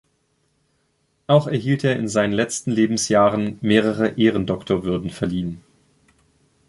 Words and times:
Auch 1.27 1.45
erhielt 1.45 1.83
er 1.83 1.95
in 1.95 2.07
seinen 2.07 2.33
letzten 2.33 2.71
Lebensjahren 2.71 3.59
mehrere 3.61 4.17
Ehrendoktorwürden 4.17 5.11
verliehen. 5.11 5.61